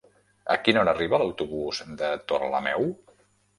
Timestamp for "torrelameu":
2.33-2.91